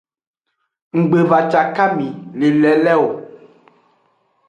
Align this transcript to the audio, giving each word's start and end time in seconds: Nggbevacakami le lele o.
Nggbevacakami 0.99 2.07
le 2.39 2.49
lele 2.61 2.93
o. 3.05 3.07